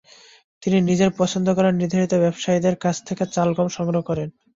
[0.63, 4.27] তিনি নিজের পছন্দ করা নির্ধারিত ব্যবসায়ীদের কাছ থেকে চাল-গম সংগ্রহ করেন।